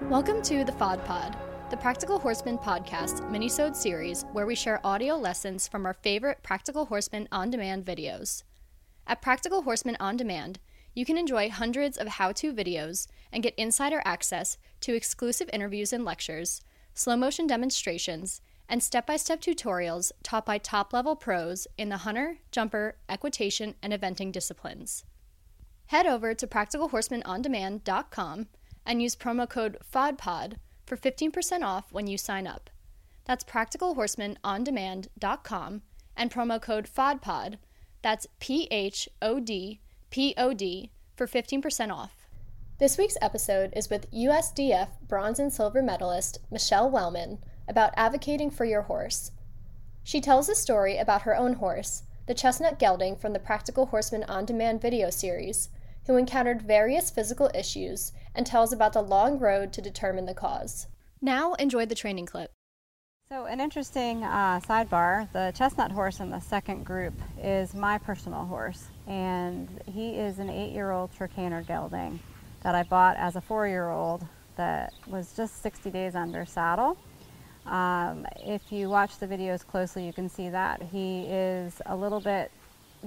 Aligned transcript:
Welcome 0.00 0.42
to 0.42 0.64
the 0.64 0.72
PHOD 0.72 1.04
Pod, 1.04 1.36
the 1.70 1.76
Practical 1.76 2.18
Horseman 2.18 2.58
podcast 2.58 3.20
minisode 3.30 3.76
series 3.76 4.24
where 4.32 4.44
we 4.44 4.56
share 4.56 4.84
audio 4.84 5.14
lessons 5.14 5.68
from 5.68 5.86
our 5.86 5.94
favorite 5.94 6.42
Practical 6.42 6.86
Horseman 6.86 7.28
on-demand 7.30 7.84
videos. 7.84 8.42
At 9.06 9.22
Practical 9.22 9.62
Horseman 9.62 9.96
On 10.00 10.16
Demand, 10.16 10.58
you 10.94 11.04
can 11.04 11.16
enjoy 11.16 11.48
hundreds 11.48 11.96
of 11.96 12.08
how-to 12.08 12.52
videos 12.52 13.06
and 13.32 13.40
get 13.40 13.54
insider 13.54 14.02
access 14.04 14.58
to 14.80 14.96
exclusive 14.96 15.48
interviews 15.52 15.92
and 15.92 16.04
lectures, 16.04 16.60
slow 16.92 17.16
motion 17.16 17.46
demonstrations, 17.46 18.40
and 18.68 18.82
step-by-step 18.82 19.40
tutorials 19.40 20.10
taught 20.24 20.44
by 20.44 20.58
top-level 20.58 21.14
pros 21.14 21.68
in 21.78 21.88
the 21.88 21.98
hunter, 21.98 22.38
jumper, 22.50 22.96
equitation, 23.08 23.76
and 23.80 23.92
eventing 23.92 24.32
disciplines. 24.32 25.04
Head 25.86 26.06
over 26.06 26.34
to 26.34 26.46
practicalhorsemanondemand.com 26.48 28.48
and 28.86 29.02
use 29.02 29.16
promo 29.16 29.48
code 29.48 29.78
PHODPOD 29.92 30.58
for 30.86 30.96
15% 30.96 31.62
off 31.62 31.92
when 31.92 32.06
you 32.06 32.16
sign 32.18 32.46
up. 32.46 32.70
That's 33.24 33.44
practicalhorsemanondemand.com 33.44 35.82
and 36.16 36.30
promo 36.30 36.62
code 36.62 36.86
PHODPOD. 36.86 37.58
That's 38.02 38.26
P 38.38 38.68
H 38.70 39.08
O 39.22 39.40
D 39.40 39.80
P 40.10 40.34
O 40.36 40.52
D 40.52 40.90
for 41.16 41.26
15% 41.26 41.90
off. 41.90 42.28
This 42.78 42.98
week's 42.98 43.16
episode 43.22 43.72
is 43.74 43.88
with 43.88 44.10
USDF 44.10 44.88
bronze 45.08 45.38
and 45.38 45.52
silver 45.52 45.82
medalist 45.82 46.38
Michelle 46.50 46.90
Wellman 46.90 47.38
about 47.68 47.94
advocating 47.96 48.50
for 48.50 48.64
your 48.64 48.82
horse. 48.82 49.30
She 50.02 50.20
tells 50.20 50.48
a 50.48 50.54
story 50.54 50.98
about 50.98 51.22
her 51.22 51.34
own 51.34 51.54
horse, 51.54 52.02
the 52.26 52.34
chestnut 52.34 52.78
gelding 52.78 53.16
from 53.16 53.32
the 53.32 53.38
Practical 53.38 53.86
Horseman 53.86 54.24
On 54.24 54.44
Demand 54.44 54.82
video 54.82 55.08
series, 55.08 55.70
who 56.06 56.16
encountered 56.16 56.62
various 56.62 57.10
physical 57.10 57.50
issues 57.54 58.12
and 58.34 58.46
tells 58.46 58.72
about 58.72 58.92
the 58.92 59.02
long 59.02 59.38
road 59.38 59.72
to 59.72 59.82
determine 59.82 60.26
the 60.26 60.34
cause. 60.34 60.86
Now, 61.20 61.54
enjoy 61.54 61.86
the 61.86 61.94
training 61.94 62.26
clip. 62.26 62.50
So, 63.30 63.46
an 63.46 63.58
interesting 63.58 64.22
uh, 64.22 64.60
sidebar 64.60 65.32
the 65.32 65.52
chestnut 65.56 65.90
horse 65.90 66.20
in 66.20 66.30
the 66.30 66.40
second 66.40 66.84
group 66.84 67.14
is 67.42 67.74
my 67.74 67.96
personal 67.96 68.44
horse, 68.44 68.88
and 69.06 69.68
he 69.86 70.16
is 70.16 70.38
an 70.38 70.50
eight 70.50 70.72
year 70.72 70.90
old 70.90 71.10
Trakehner 71.18 71.66
gelding 71.66 72.20
that 72.62 72.74
I 72.74 72.82
bought 72.82 73.16
as 73.16 73.36
a 73.36 73.40
four 73.40 73.66
year 73.66 73.88
old 73.88 74.26
that 74.56 74.92
was 75.06 75.34
just 75.34 75.62
60 75.62 75.90
days 75.90 76.14
under 76.14 76.44
saddle. 76.44 76.98
Um, 77.66 78.26
if 78.36 78.70
you 78.70 78.90
watch 78.90 79.18
the 79.18 79.26
videos 79.26 79.66
closely, 79.66 80.04
you 80.04 80.12
can 80.12 80.28
see 80.28 80.50
that 80.50 80.82
he 80.82 81.22
is 81.22 81.80
a 81.86 81.96
little 81.96 82.20
bit 82.20 82.50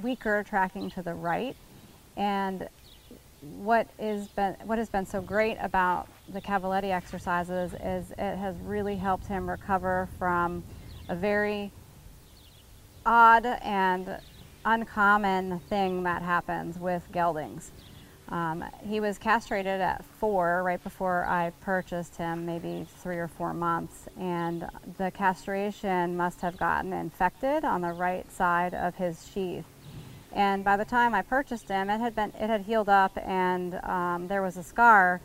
weaker 0.01 0.43
tracking 0.43 0.89
to 0.91 1.03
the 1.03 1.13
right, 1.13 1.55
and 2.15 2.67
what 3.41 3.87
is 3.99 4.27
been 4.29 4.55
what 4.65 4.77
has 4.77 4.89
been 4.89 5.05
so 5.05 5.21
great 5.21 5.57
about 5.61 6.07
the 6.29 6.41
Cavaletti 6.41 6.91
exercises 6.91 7.73
is 7.73 8.11
it 8.11 8.35
has 8.37 8.55
really 8.63 8.95
helped 8.95 9.27
him 9.27 9.49
recover 9.49 10.09
from 10.17 10.63
a 11.07 11.15
very 11.15 11.71
odd 13.05 13.45
and 13.45 14.19
uncommon 14.65 15.59
thing 15.69 16.03
that 16.03 16.21
happens 16.21 16.77
with 16.77 17.03
geldings. 17.13 17.71
Um, 18.29 18.65
he 18.85 18.99
was 18.99 19.17
castrated 19.17 19.79
at 19.79 20.03
four 20.19 20.61
right 20.63 20.83
before 20.83 21.25
I 21.25 21.51
purchased 21.61 22.17
him, 22.17 22.45
maybe 22.45 22.85
three 22.97 23.17
or 23.17 23.29
four 23.29 23.53
months, 23.53 24.09
and 24.19 24.67
the 24.97 25.11
castration 25.11 26.17
must 26.17 26.41
have 26.41 26.57
gotten 26.57 26.91
infected 26.91 27.63
on 27.63 27.79
the 27.79 27.93
right 27.93 28.29
side 28.29 28.73
of 28.73 28.95
his 28.95 29.29
sheath. 29.33 29.63
And 30.33 30.63
by 30.63 30.77
the 30.77 30.85
time 30.85 31.13
I 31.13 31.21
purchased 31.21 31.69
him, 31.69 31.89
it 31.89 31.99
had 31.99 32.15
been 32.15 32.29
it 32.39 32.47
had 32.47 32.61
healed 32.61 32.89
up, 32.89 33.17
and 33.17 33.75
um, 33.83 34.27
there 34.27 34.41
was 34.41 34.57
a 34.57 34.63
scar. 34.63 35.21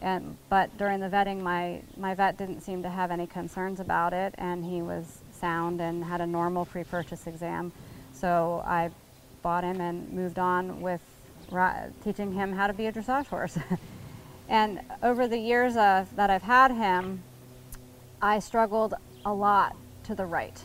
And 0.00 0.36
but 0.48 0.76
during 0.78 1.00
the 1.00 1.08
vetting, 1.08 1.40
my 1.40 1.82
my 1.96 2.14
vet 2.14 2.36
didn't 2.36 2.60
seem 2.60 2.82
to 2.82 2.90
have 2.90 3.10
any 3.10 3.26
concerns 3.26 3.80
about 3.80 4.12
it, 4.12 4.34
and 4.38 4.64
he 4.64 4.82
was 4.82 5.18
sound 5.32 5.80
and 5.80 6.04
had 6.04 6.20
a 6.20 6.26
normal 6.26 6.64
pre-purchase 6.64 7.26
exam. 7.26 7.72
So 8.12 8.62
I 8.66 8.90
bought 9.42 9.64
him 9.64 9.80
and 9.80 10.12
moved 10.12 10.38
on 10.38 10.80
with 10.80 11.00
teaching 12.04 12.32
him 12.32 12.52
how 12.52 12.66
to 12.66 12.72
be 12.72 12.86
a 12.86 12.92
dressage 12.92 13.26
horse. 13.26 13.58
and 14.48 14.80
over 15.02 15.28
the 15.28 15.38
years 15.38 15.76
uh, 15.76 16.06
that 16.16 16.30
I've 16.30 16.42
had 16.42 16.70
him, 16.72 17.22
I 18.20 18.38
struggled 18.38 18.94
a 19.24 19.32
lot 19.32 19.76
to 20.04 20.14
the 20.14 20.26
right 20.26 20.58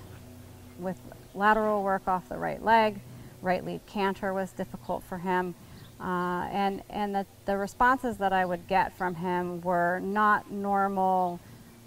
with 0.80 0.98
lateral 1.34 1.84
work 1.84 2.08
off 2.08 2.30
the 2.30 2.38
right 2.38 2.64
leg 2.64 3.00
right 3.42 3.66
lead 3.66 3.86
canter 3.86 4.34
was 4.34 4.52
difficult 4.52 5.03
for 5.03 5.18
him. 5.18 5.56
Uh, 6.00 6.48
and 6.52 6.84
and 6.90 7.16
the, 7.16 7.25
the 7.46 7.58
responses 7.58 8.18
that 8.18 8.31
I 8.31 8.46
would 8.46 8.68
get 8.68 8.96
from 8.98 9.16
him 9.16 9.62
were 9.62 10.00
not 10.00 10.52
normal, 10.52 11.40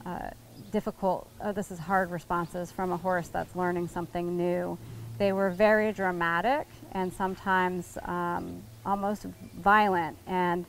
uh, 0.04 0.30
difficult, 0.72 1.28
oh, 1.42 1.52
this 1.52 1.70
is 1.70 1.78
hard 1.78 2.10
responses 2.10 2.72
from 2.72 2.92
a 2.92 2.96
horse 2.96 3.28
that's 3.28 3.54
learning 3.54 3.88
something 3.88 4.36
new. 4.36 4.76
They 5.18 5.32
were 5.32 5.50
very 5.50 5.92
dramatic 5.92 6.66
and 6.92 7.12
sometimes 7.12 7.98
um, 8.04 8.62
almost 8.84 9.26
violent, 9.58 10.16
and 10.26 10.64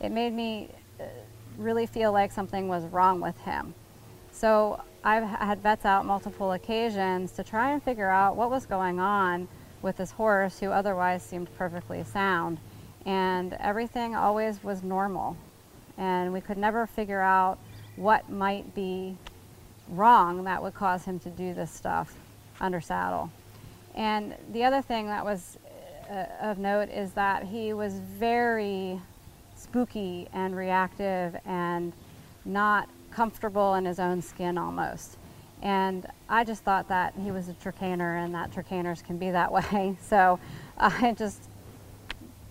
it 0.00 0.10
made 0.10 0.32
me 0.32 0.70
uh, 1.00 1.04
really 1.58 1.86
feel 1.86 2.12
like 2.12 2.32
something 2.32 2.68
was 2.68 2.84
wrong 2.84 3.20
with 3.20 3.36
him. 3.38 3.74
So 4.32 4.80
I've 5.02 5.24
had 5.24 5.62
vets 5.62 5.84
out 5.84 6.04
multiple 6.04 6.52
occasions 6.52 7.32
to 7.32 7.44
try 7.44 7.72
and 7.72 7.82
figure 7.82 8.08
out 8.08 8.36
what 8.36 8.50
was 8.50 8.66
going 8.66 9.00
on 9.00 9.48
with 9.82 9.98
his 9.98 10.12
horse 10.12 10.58
who 10.58 10.70
otherwise 10.70 11.22
seemed 11.22 11.54
perfectly 11.56 12.02
sound. 12.04 12.58
And 13.04 13.52
everything 13.54 14.16
always 14.16 14.62
was 14.64 14.82
normal. 14.82 15.36
And 15.96 16.32
we 16.32 16.40
could 16.40 16.58
never 16.58 16.86
figure 16.86 17.20
out 17.20 17.58
what 17.96 18.28
might 18.28 18.74
be 18.74 19.16
wrong 19.88 20.44
that 20.44 20.62
would 20.62 20.74
cause 20.74 21.04
him 21.04 21.18
to 21.20 21.30
do 21.30 21.54
this 21.54 21.70
stuff 21.70 22.14
under 22.60 22.80
saddle. 22.80 23.30
And 23.94 24.34
the 24.52 24.64
other 24.64 24.82
thing 24.82 25.06
that 25.06 25.24
was 25.24 25.58
uh, 26.10 26.26
of 26.40 26.58
note 26.58 26.88
is 26.90 27.12
that 27.12 27.44
he 27.44 27.72
was 27.72 27.94
very 27.94 29.00
spooky 29.56 30.28
and 30.32 30.54
reactive 30.54 31.36
and 31.46 31.92
not 32.44 32.88
comfortable 33.10 33.74
in 33.74 33.84
his 33.84 33.98
own 33.98 34.20
skin 34.20 34.58
almost. 34.58 35.16
And 35.62 36.06
I 36.28 36.44
just 36.44 36.62
thought 36.62 36.88
that 36.88 37.14
he 37.22 37.30
was 37.30 37.48
a 37.48 37.54
Trakehner 37.54 38.24
and 38.24 38.34
that 38.34 38.52
Trakehners 38.52 39.02
can 39.04 39.18
be 39.18 39.30
that 39.30 39.52
way. 39.74 39.96
So 40.00 40.38
I 40.78 41.12
just 41.12 41.42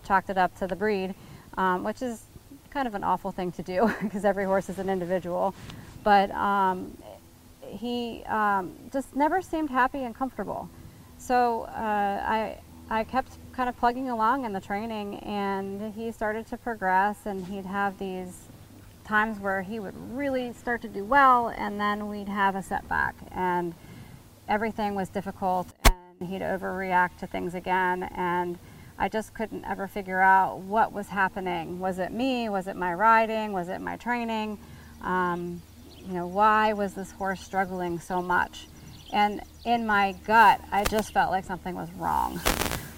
chalked 0.05 0.29
it 0.29 0.37
up 0.37 0.57
to 0.59 0.67
the 0.67 0.75
breed, 0.75 1.15
um, 1.57 1.83
which 1.83 2.01
is 2.01 2.23
kind 2.69 2.87
of 2.87 2.95
an 2.95 3.03
awful 3.03 3.31
thing 3.31 3.51
to 3.53 3.63
do 3.63 3.93
because 4.01 4.25
every 4.25 4.45
horse 4.45 4.69
is 4.69 4.79
an 4.79 4.89
individual. 4.89 5.53
But 6.03 6.31
um, 6.31 6.97
he 7.61 8.23
um, 8.25 8.73
just 8.91 9.15
never 9.15 9.41
seemed 9.41 9.69
happy 9.69 10.03
and 10.03 10.15
comfortable. 10.15 10.69
So 11.17 11.61
uh, 11.63 12.23
I, 12.25 12.57
I 12.89 13.03
kept 13.03 13.37
kind 13.53 13.69
of 13.69 13.77
plugging 13.77 14.09
along 14.09 14.45
in 14.45 14.53
the 14.53 14.61
training 14.61 15.19
and 15.19 15.93
he 15.93 16.11
started 16.11 16.45
to 16.47 16.57
progress 16.57 17.25
and 17.25 17.45
he'd 17.47 17.65
have 17.65 17.97
these 17.97 18.44
times 19.05 19.39
where 19.39 19.61
he 19.61 19.79
would 19.79 19.95
really 20.15 20.51
start 20.53 20.81
to 20.81 20.87
do 20.87 21.03
well 21.03 21.49
and 21.49 21.79
then 21.79 22.09
we'd 22.09 22.27
have 22.27 22.55
a 22.55 22.63
setback 22.63 23.15
and 23.31 23.73
everything 24.47 24.95
was 24.95 25.09
difficult 25.09 25.67
and 26.19 26.29
he'd 26.29 26.41
overreact 26.41 27.17
to 27.19 27.27
things 27.27 27.53
again 27.53 28.03
and 28.15 28.57
I 28.97 29.09
just 29.09 29.33
couldn't 29.33 29.65
ever 29.65 29.87
figure 29.87 30.21
out 30.21 30.59
what 30.59 30.93
was 30.93 31.09
happening. 31.09 31.79
Was 31.79 31.99
it 31.99 32.11
me? 32.11 32.47
Was 32.47 32.67
it 32.67 32.77
my 32.77 32.93
riding? 32.93 33.51
Was 33.51 33.67
it 33.67 33.81
my 33.81 33.97
training? 33.97 34.57
Um, 35.01 35.61
you 35.99 36.13
know, 36.13 36.27
why 36.27 36.71
was 36.73 36.93
this 36.93 37.11
horse 37.11 37.41
struggling 37.41 37.99
so 37.99 38.21
much? 38.21 38.67
And 39.11 39.41
in 39.65 39.85
my 39.85 40.15
gut, 40.25 40.61
I 40.71 40.85
just 40.85 41.11
felt 41.11 41.31
like 41.31 41.43
something 41.43 41.75
was 41.75 41.91
wrong. 41.93 42.39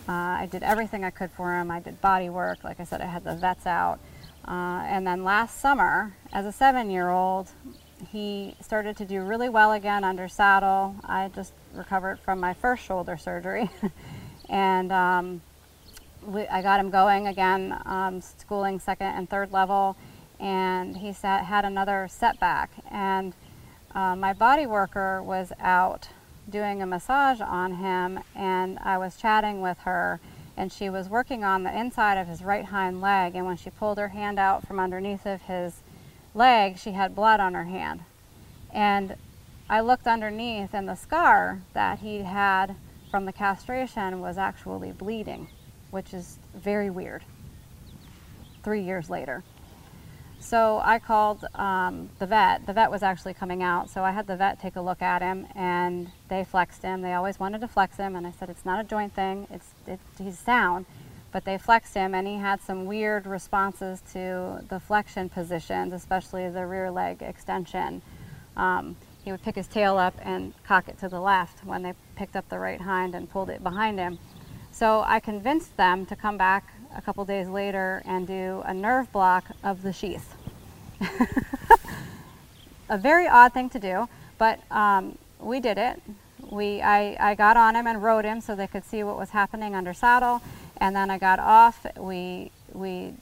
Uh, 0.07 0.12
I 0.12 0.47
did 0.51 0.63
everything 0.63 1.03
I 1.03 1.09
could 1.09 1.31
for 1.31 1.59
him. 1.59 1.72
I 1.72 1.79
did 1.79 2.00
body 2.00 2.29
work. 2.29 2.63
Like 2.63 2.79
I 2.79 2.84
said, 2.84 3.01
I 3.01 3.06
had 3.06 3.24
the 3.24 3.35
vets 3.35 3.66
out. 3.66 4.00
Uh, 4.48 4.82
and 4.86 5.06
then 5.06 5.24
last 5.24 5.60
summer, 5.60 6.16
as 6.32 6.46
a 6.46 6.52
seven 6.52 6.90
year 6.90 7.10
old, 7.10 7.50
he 8.12 8.56
started 8.62 8.96
to 8.98 9.06
do 9.06 9.22
really 9.22 9.50
well 9.50 9.74
again 9.74 10.04
under 10.04 10.28
saddle. 10.28 10.96
I 11.04 11.30
just 11.30 11.54
recovered 11.74 12.20
from 12.20 12.40
my 12.40 12.54
first 12.54 12.86
shoulder 12.86 13.18
surgery. 13.18 13.70
and 14.50 14.92
um, 14.92 15.42
we, 16.26 16.48
I 16.48 16.62
got 16.62 16.80
him 16.80 16.90
going 16.90 17.28
again, 17.28 17.80
um, 17.86 18.22
schooling 18.22 18.80
second 18.80 19.08
and 19.08 19.30
third 19.30 19.52
level. 19.52 19.98
And 20.40 20.96
he 20.96 21.12
sat, 21.14 21.46
had 21.46 21.66
another 21.66 22.08
setback. 22.10 22.70
And 22.90 23.34
uh, 23.94 24.16
my 24.16 24.34
body 24.34 24.68
worker 24.68 25.24
was 25.24 25.52
out 25.60 26.10
doing 26.50 26.82
a 26.82 26.86
massage 26.86 27.42
on 27.42 27.76
him, 27.76 28.20
and 28.36 28.80
I 28.80 28.98
was 28.98 29.18
chatting 29.18 29.62
with 29.62 29.80
her 29.80 30.20
and 30.57 30.71
she 30.71 30.89
was 30.89 31.07
working 31.07 31.44
on 31.44 31.63
the 31.63 31.80
inside 31.80 32.18
of 32.18 32.27
his 32.27 32.44
right 32.44 32.65
hind 32.65 33.00
leg. 33.00 33.36
And 33.36 33.45
when 33.45 33.57
she 33.57 33.69
pulled 33.69 34.00
her 34.00 34.09
hand 34.09 34.39
out 34.39 34.68
from 34.68 34.80
underneath 34.80 35.25
of 35.25 35.44
his 35.44 35.81
leg, 36.33 36.80
she 36.80 36.92
had 36.92 37.15
blood 37.15 37.39
on 37.39 37.54
her 37.54 37.65
hand. 37.65 38.01
And 38.74 39.15
I 39.69 39.81
looked 39.81 40.07
underneath, 40.07 40.74
and 40.74 40.89
the 40.89 40.95
scar 40.95 41.62
that 41.74 42.00
he 42.00 42.24
had 42.24 42.75
from 43.12 43.25
the 43.25 43.33
castration 43.33 44.19
was 44.19 44.38
actually 44.38 44.92
bleeding, 44.92 45.48
which 45.92 46.13
is 46.13 46.39
very 46.56 46.89
weird. 46.89 47.24
Three 48.63 48.81
years 48.81 49.10
later. 49.10 49.44
So 50.39 50.81
I 50.84 51.00
called 51.00 51.45
um, 51.56 52.10
the 52.19 52.25
vet. 52.25 52.66
The 52.66 52.74
vet 52.74 52.92
was 52.92 53.04
actually 53.04 53.34
coming 53.34 53.63
out, 53.63 53.89
so 53.89 54.04
I 54.04 54.12
had 54.12 54.28
the 54.28 54.38
vet 54.38 54.62
take 54.62 54.75
a 54.75 54.81
look 54.81 55.01
at 55.01 55.22
him, 55.22 55.48
and 55.56 56.12
they 56.30 56.44
flexed 56.44 56.84
him. 56.84 57.01
They 57.01 57.13
always 57.13 57.39
wanted 57.39 57.62
to 57.62 57.68
flex 57.68 57.98
him, 57.98 58.16
and 58.16 58.25
I 58.25 58.31
said 58.31 58.50
it's 58.50 58.66
not 58.66 58.80
a 58.80 58.84
joint 58.84 59.13
thing. 59.13 59.48
It's 59.50 59.72
it, 59.86 60.00
he's 60.18 60.39
sound, 60.39 60.86
but 61.31 61.44
they 61.44 61.57
flexed 61.57 61.95
him, 61.95 62.13
and 62.13 62.28
he 62.28 62.36
had 62.36 62.62
some 62.62 62.86
weird 62.86 63.25
responses 63.25 64.01
to 64.13 64.63
the 64.69 64.80
flexion 64.80 65.28
positions, 65.28 65.92
especially 65.92 66.50
the 66.50 66.66
rear 66.66 66.92
leg 66.92 67.22
extension. 67.22 68.01
Um, 68.56 68.95
he 69.25 69.31
would 69.31 69.44
pick 69.44 69.56
his 69.56 69.68
tail 69.68 69.98
up 69.98 70.16
and 70.22 70.54
cock 70.63 70.88
it 70.88 70.98
to 71.00 71.10
the 71.10 71.19
left 71.19 71.66
when 71.66 71.84
they 71.84 71.94
picked 72.16 72.38
up 72.38 72.48
the 72.48 72.60
right 72.60 72.80
hind 72.80 73.13
and 73.16 73.30
pulled 73.30 73.50
it 73.50 73.62
behind 73.62 74.00
him. 74.00 74.19
So 74.72 75.04
I 75.06 75.19
convinced 75.19 75.75
them 75.75 76.06
to 76.06 76.16
come 76.16 76.38
back 76.38 76.72
a 76.98 77.02
couple 77.02 77.24
days 77.24 77.48
later 77.48 78.02
and 78.06 78.28
do 78.28 78.64
a 78.66 78.74
nerve 78.74 79.10
block 79.12 79.46
of 79.64 79.84
the 79.84 79.94
sheath. 79.94 80.36
a 82.90 82.98
very 82.98 83.28
odd 83.28 83.54
thing 83.54 83.70
to 83.70 83.80
do, 83.80 84.10
but 84.38 84.60
um, 84.72 85.18
we 85.40 85.60
did 85.60 85.78
it. 85.78 86.02
We, 86.50 86.82
I, 86.82 87.16
I 87.20 87.36
got 87.36 87.56
on 87.56 87.76
him 87.76 87.88
and 87.88 88.02
rode 88.02 88.26
him 88.26 88.42
so 88.42 88.56
they 88.56 88.68
could 88.68 88.84
see 88.84 89.04
what 89.04 89.18
was 89.18 89.30
happening 89.30 89.76
under 89.76 89.94
saddle, 89.94 90.42
and 90.78 90.96
then 90.96 91.10
I 91.10 91.18
got 91.18 91.40
off. 91.40 91.86
We, 91.98 92.52
we 92.74 93.14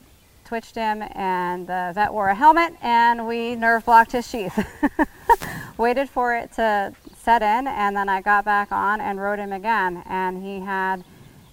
twitched 0.44 0.74
him, 0.76 1.02
and 1.12 1.66
the 1.66 1.92
vet 1.94 2.12
wore 2.12 2.28
a 2.28 2.34
helmet, 2.34 2.74
and 2.80 3.26
we 3.26 3.56
nerve 3.56 3.84
blocked 3.84 4.12
his 4.12 4.28
sheath. 4.28 4.58
Waited 5.76 6.08
for 6.08 6.34
it 6.34 6.52
to 6.52 6.94
set 7.18 7.42
in, 7.42 7.66
and 7.66 7.96
then 7.96 8.08
I 8.08 8.22
got 8.22 8.44
back 8.44 8.72
on 8.72 9.00
and 9.00 9.20
rode 9.20 9.38
him 9.38 9.52
again, 9.52 10.02
and 10.06 10.42
he 10.42 10.60
had 10.60 11.04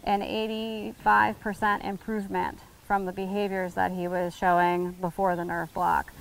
an 0.03 0.21
85% 0.21 1.83
improvement 1.83 2.59
from 2.85 3.05
the 3.05 3.11
behaviors 3.11 3.73
that 3.75 3.91
he 3.91 4.07
was 4.07 4.35
showing 4.35 4.91
before 4.93 5.35
the 5.35 5.45
nerve 5.45 5.73
block. 5.73 6.11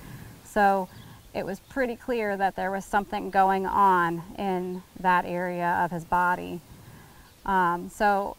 So 0.43 0.87
it 1.33 1.45
was 1.45 1.59
pretty 1.59 1.95
clear 1.95 2.37
that 2.37 2.55
there 2.55 2.71
was 2.71 2.85
something 2.85 3.29
going 3.29 3.65
on 3.65 4.21
in 4.37 4.83
that 4.99 5.25
area 5.25 5.81
of 5.83 5.91
his 5.91 6.05
body. 6.05 6.61
Um, 7.45 7.89
so 7.89 8.37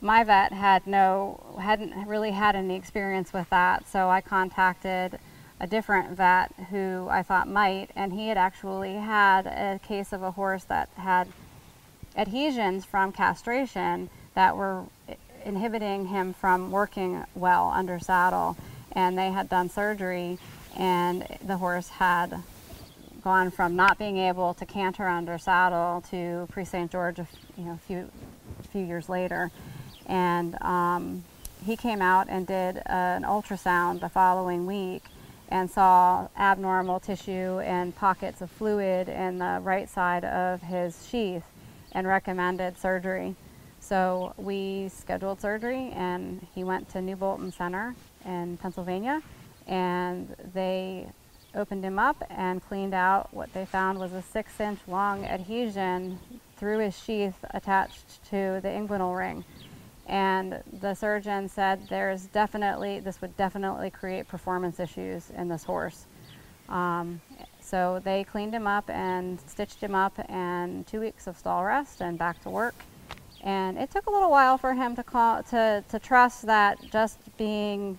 my 0.00 0.24
vet 0.24 0.52
had 0.52 0.86
no, 0.86 1.56
hadn't 1.60 2.08
really 2.08 2.32
had 2.32 2.56
any 2.56 2.74
experience 2.74 3.32
with 3.32 3.48
that, 3.50 3.88
so 3.88 4.08
I 4.08 4.20
contacted 4.20 5.18
a 5.60 5.66
different 5.66 6.16
vet 6.16 6.52
who 6.70 7.06
I 7.08 7.22
thought 7.22 7.46
might, 7.46 7.90
and 7.94 8.12
he 8.12 8.26
had 8.26 8.36
actually 8.36 8.94
had 8.94 9.46
a 9.46 9.78
case 9.86 10.12
of 10.12 10.22
a 10.22 10.32
horse 10.32 10.64
that 10.64 10.88
had 10.96 11.28
adhesions 12.16 12.84
from 12.84 13.12
castration 13.12 14.10
that 14.34 14.56
were 14.56 14.84
inhibiting 15.44 16.06
him 16.06 16.32
from 16.32 16.70
working 16.70 17.24
well 17.34 17.70
under 17.74 17.98
saddle. 17.98 18.56
And 18.92 19.16
they 19.16 19.30
had 19.30 19.48
done 19.48 19.70
surgery, 19.70 20.38
and 20.76 21.26
the 21.44 21.56
horse 21.56 21.88
had 21.88 22.42
gone 23.22 23.50
from 23.50 23.76
not 23.76 23.98
being 23.98 24.18
able 24.18 24.54
to 24.54 24.66
canter 24.66 25.06
under 25.06 25.38
saddle 25.38 26.02
to 26.10 26.46
Prix 26.50 26.66
St. 26.66 26.90
George, 26.90 27.18
a, 27.18 27.26
you 27.56 27.64
know, 27.64 27.72
a 27.72 27.86
few, 27.86 28.10
few 28.70 28.84
years 28.84 29.08
later. 29.08 29.50
And 30.06 30.60
um, 30.60 31.24
he 31.64 31.76
came 31.76 32.02
out 32.02 32.26
and 32.28 32.46
did 32.46 32.82
an 32.86 33.22
ultrasound 33.22 34.00
the 34.00 34.08
following 34.08 34.66
week 34.66 35.04
and 35.48 35.70
saw 35.70 36.28
abnormal 36.36 36.98
tissue 36.98 37.60
and 37.60 37.94
pockets 37.94 38.40
of 38.40 38.50
fluid 38.50 39.08
in 39.08 39.38
the 39.38 39.60
right 39.62 39.88
side 39.88 40.24
of 40.24 40.62
his 40.62 41.06
sheath 41.06 41.44
and 41.92 42.06
recommended 42.06 42.78
surgery. 42.78 43.36
So 43.92 44.32
we 44.38 44.88
scheduled 44.88 45.42
surgery 45.42 45.92
and 45.94 46.46
he 46.54 46.64
went 46.64 46.88
to 46.92 47.02
New 47.02 47.14
Bolton 47.14 47.52
Center 47.52 47.94
in 48.24 48.56
Pennsylvania 48.56 49.20
and 49.66 50.34
they 50.54 51.08
opened 51.54 51.84
him 51.84 51.98
up 51.98 52.16
and 52.30 52.66
cleaned 52.66 52.94
out 52.94 53.28
what 53.34 53.52
they 53.52 53.66
found 53.66 53.98
was 53.98 54.14
a 54.14 54.22
six 54.22 54.58
inch 54.60 54.78
long 54.86 55.26
adhesion 55.26 56.18
through 56.56 56.78
his 56.78 56.98
sheath 56.98 57.36
attached 57.50 58.24
to 58.30 58.60
the 58.62 58.68
inguinal 58.68 59.14
ring. 59.14 59.44
And 60.06 60.62
the 60.80 60.94
surgeon 60.94 61.50
said 61.50 61.86
there's 61.90 62.22
definitely, 62.28 62.98
this 63.00 63.20
would 63.20 63.36
definitely 63.36 63.90
create 63.90 64.26
performance 64.26 64.80
issues 64.80 65.28
in 65.36 65.48
this 65.48 65.64
horse. 65.64 66.06
Um, 66.70 67.20
so 67.60 68.00
they 68.02 68.24
cleaned 68.24 68.54
him 68.54 68.66
up 68.66 68.88
and 68.88 69.38
stitched 69.46 69.82
him 69.82 69.94
up 69.94 70.14
and 70.30 70.86
two 70.86 71.00
weeks 71.00 71.26
of 71.26 71.36
stall 71.36 71.62
rest 71.62 72.00
and 72.00 72.16
back 72.16 72.42
to 72.44 72.48
work. 72.48 72.74
And 73.42 73.76
it 73.76 73.90
took 73.90 74.06
a 74.06 74.10
little 74.10 74.30
while 74.30 74.56
for 74.56 74.74
him 74.74 74.94
to 74.96 75.02
call 75.02 75.42
to, 75.44 75.82
to 75.88 75.98
trust 75.98 76.46
that 76.46 76.78
just 76.90 77.18
being 77.36 77.98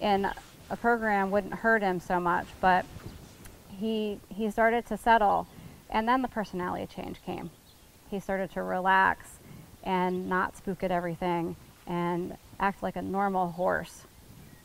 in 0.00 0.30
a 0.70 0.76
program 0.76 1.30
wouldn't 1.30 1.54
hurt 1.54 1.82
him 1.82 2.00
so 2.00 2.20
much, 2.20 2.46
but 2.60 2.84
he 3.68 4.20
he 4.28 4.50
started 4.50 4.86
to 4.86 4.96
settle 4.96 5.46
and 5.90 6.08
then 6.08 6.22
the 6.22 6.28
personality 6.28 6.86
change 6.86 7.22
came. 7.24 7.50
He 8.10 8.20
started 8.20 8.50
to 8.52 8.62
relax 8.62 9.38
and 9.82 10.28
not 10.28 10.56
spook 10.56 10.82
at 10.82 10.90
everything 10.90 11.56
and 11.86 12.36
act 12.58 12.82
like 12.82 12.96
a 12.96 13.02
normal 13.02 13.50
horse. 13.50 14.04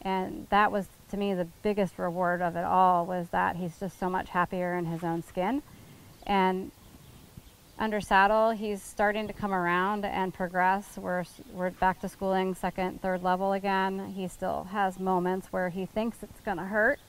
And 0.01 0.47
that 0.49 0.71
was 0.71 0.87
to 1.09 1.17
me 1.17 1.33
the 1.33 1.47
biggest 1.63 1.97
reward 1.97 2.41
of 2.41 2.55
it 2.55 2.63
all 2.63 3.05
was 3.05 3.27
that 3.29 3.55
he's 3.55 3.77
just 3.79 3.99
so 3.99 4.09
much 4.09 4.29
happier 4.29 4.77
in 4.77 4.85
his 4.85 5.03
own 5.03 5.23
skin. 5.23 5.61
And 6.25 6.71
under 7.79 8.01
saddle, 8.01 8.51
he's 8.51 8.81
starting 8.81 9.27
to 9.27 9.33
come 9.33 9.53
around 9.53 10.03
and 10.03 10.33
progress. 10.33 10.97
We're, 10.97 11.23
we're 11.53 11.69
back 11.69 12.01
to 12.01 12.09
schooling 12.09 12.55
second, 12.55 13.01
third 13.01 13.21
level 13.21 13.53
again. 13.53 14.13
He 14.15 14.27
still 14.27 14.63
has 14.71 14.99
moments 14.99 15.47
where 15.51 15.69
he 15.69 15.85
thinks 15.85 16.23
it's 16.23 16.39
going 16.41 16.57
to 16.57 16.63
hurt, 16.63 16.99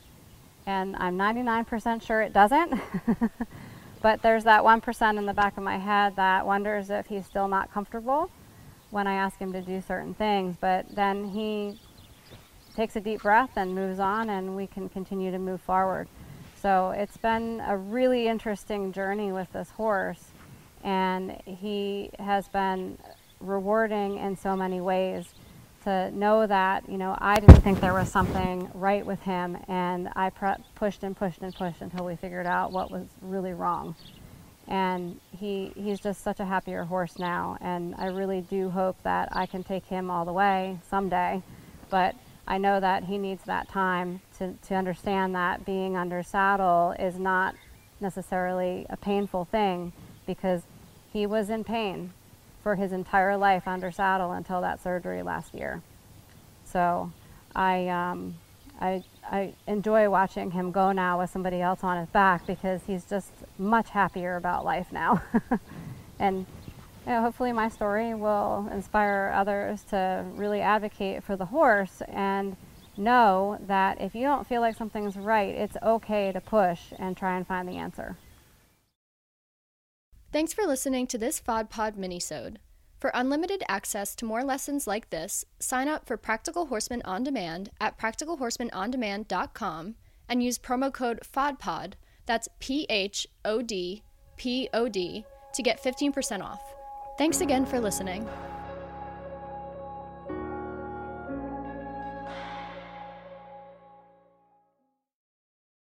and 0.67 0.95
I'm 0.97 1.17
99% 1.17 2.03
sure 2.03 2.21
it 2.21 2.35
doesn't. 2.35 2.79
but 4.03 4.21
there's 4.21 4.45
that 4.45 4.63
1% 4.63 5.19
in 5.19 5.25
the 5.25 5.33
back 5.33 5.57
of 5.57 5.63
my 5.63 5.79
head 5.79 6.17
that 6.17 6.45
wonders 6.45 6.91
if 6.91 7.07
he's 7.07 7.25
still 7.25 7.49
not 7.49 7.73
comfortable 7.73 8.31
when 8.91 9.07
I 9.07 9.15
ask 9.15 9.39
him 9.39 9.53
to 9.55 9.63
do 9.63 9.81
certain 9.81 10.13
things. 10.13 10.57
But 10.61 10.95
then 10.95 11.29
he 11.31 11.81
takes 12.77 12.95
a 12.95 13.01
deep 13.01 13.23
breath 13.23 13.51
and 13.57 13.75
moves 13.75 13.99
on, 13.99 14.29
and 14.29 14.55
we 14.55 14.67
can 14.67 14.91
continue 14.91 15.31
to 15.31 15.39
move 15.39 15.63
forward. 15.63 16.09
So 16.61 16.91
it's 16.91 17.17
been 17.17 17.63
a 17.67 17.77
really 17.77 18.29
interesting 18.29 18.93
journey 18.93 19.33
with 19.33 19.51
this 19.53 19.71
horse 19.71 20.33
and 20.85 21.41
he 21.45 22.11
has 22.19 22.49
been 22.49 22.99
rewarding 23.41 24.19
in 24.19 24.37
so 24.37 24.57
many 24.57 24.81
ways 24.81 25.35
to 25.85 26.11
know 26.11 26.47
that 26.47 26.89
you 26.89 26.99
know 26.99 27.17
I 27.19 27.37
didn't 27.37 27.63
think 27.63 27.81
there 27.81 27.95
was 27.95 28.11
something 28.11 28.71
right 28.75 29.05
with 29.05 29.21
him, 29.23 29.59
and 29.69 30.09
I 30.17 30.31
pre- 30.31 30.63
pushed 30.75 31.03
and 31.03 31.17
pushed 31.17 31.41
and 31.43 31.55
pushed 31.55 31.81
until 31.81 32.05
we 32.05 32.17
figured 32.17 32.47
out 32.47 32.73
what 32.73 32.91
was 32.91 33.07
really 33.23 33.53
wrong. 33.53 33.95
And 34.67 35.19
he 35.31 35.73
he's 35.77 36.01
just 36.01 36.23
such 36.23 36.41
a 36.41 36.45
happier 36.45 36.85
horse 36.85 37.19
now, 37.19 37.57
and 37.61 37.95
I 37.97 38.07
really 38.07 38.43
do 38.43 38.71
hope 38.71 38.97
that 39.03 39.29
I 39.33 39.47
can 39.47 39.63
take 39.63 39.87
him 39.87 40.11
all 40.11 40.25
the 40.25 40.33
way 40.33 40.79
someday. 40.91 41.43
But 41.91 42.15
I 42.47 42.59
know 42.59 42.81
that 42.81 43.05
he 43.05 43.19
needs 43.19 43.45
that 43.45 43.69
time 43.69 44.21
to, 44.39 44.55
to 44.69 44.75
understand 44.75 45.35
that 45.35 45.67
being 45.67 45.97
under 45.97 46.23
saddle 46.23 46.95
is 46.99 47.19
not 47.19 47.55
necessarily 48.01 48.87
a 48.89 48.97
painful 48.97 49.45
thing 49.45 49.93
because 50.29 50.63
he 51.13 51.27
was 51.27 51.51
in 51.51 51.65
pain 51.65 52.13
for 52.63 52.77
his 52.77 52.93
entire 52.93 53.37
life 53.37 53.67
under 53.67 53.91
saddle 53.91 54.31
until 54.31 54.61
that 54.61 54.81
surgery 54.81 55.23
last 55.23 55.55
year. 55.55 55.83
So 56.65 57.11
I, 57.57 57.89
um, 57.89 58.37
I, 58.81 59.03
I 59.25 59.55
enjoy 59.67 60.09
watching 60.11 60.51
him 60.53 60.71
go 60.71 60.93
now 60.93 61.19
with 61.19 61.31
somebody 61.31 61.61
else 61.61 61.83
on 61.83 61.99
his 61.99 62.11
back 62.11 62.47
because 62.47 62.83
he's 62.87 63.05
just 63.05 63.31
much 63.59 63.91
happier 63.91 64.37
about 64.37 64.65
life 64.65 64.93
now. 64.93 65.23
and 66.19 66.47
you 67.07 67.13
know, 67.13 67.23
hopefully 67.23 67.53
my 67.53 67.71
story 67.71 68.13
will 68.15 68.69
inspire 68.71 69.33
others 69.35 69.83
to 69.91 70.25
really 70.35 70.61
advocate 70.61 71.25
for 71.25 71.37
the 71.37 71.47
horse 71.47 72.03
and 72.07 72.55
know 72.99 73.59
that 73.67 74.01
if 74.01 74.15
you 74.15 74.23
don't 74.23 74.47
feel 74.47 74.61
like 74.61 74.77
something's 74.77 75.17
right, 75.17 75.55
it's 75.55 75.77
okay 75.83 76.33
to 76.33 76.41
push 76.41 76.93
and 76.99 77.17
try 77.17 77.37
and 77.37 77.47
find 77.47 77.67
the 77.67 77.79
answer. 77.79 78.17
Thanks 80.31 80.53
for 80.53 80.67
listening 80.67 81.07
to 81.07 81.17
this 81.17 81.41
PHOD 81.41 81.97
minisode. 81.97 82.57
For 82.99 83.11
unlimited 83.15 83.63
access 83.67 84.15
to 84.17 84.27
more 84.27 84.45
lessons 84.45 84.87
like 84.87 85.09
this, 85.09 85.47
sign 85.59 85.89
up 85.89 86.07
for 86.07 86.19
Practical 86.19 86.67
Horseman 86.67 87.01
On 87.07 87.23
Demand 87.23 87.71
at 87.81 87.99
practicalhorsemanondemand.com 87.99 89.95
and 90.29 90.43
use 90.43 90.59
promo 90.59 90.93
code 90.93 91.21
PHODPOD, 91.23 91.95
that's 92.27 92.49
P 92.59 92.85
H 92.91 93.27
O 93.47 93.63
D 93.63 94.03
P 94.37 94.69
O 94.75 94.87
D, 94.87 95.25
to 95.55 95.63
get 95.63 95.83
15% 95.83 96.45
off. 96.45 96.61
Thanks 97.17 97.41
again 97.41 97.65
for 97.65 97.81
listening. 97.81 98.29